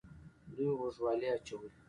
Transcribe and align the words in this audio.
دوی 0.51 0.69
غوږوالۍ 0.77 1.27
اچولې 1.35 1.69